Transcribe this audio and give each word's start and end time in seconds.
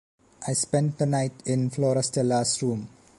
I 0.47 0.53
spent 0.53 0.97
the 0.97 1.05
night 1.05 1.43
in 1.45 1.69
Florastella’s 1.69 2.63
room. 2.63 2.89